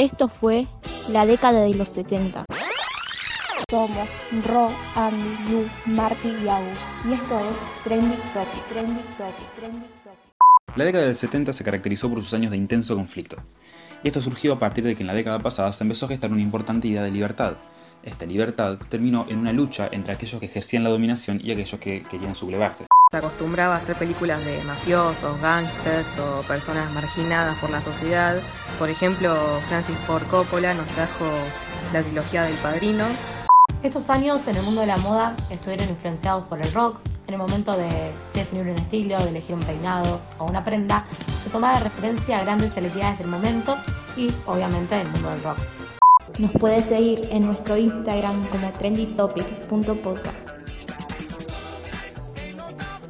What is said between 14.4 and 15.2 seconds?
a partir de que en la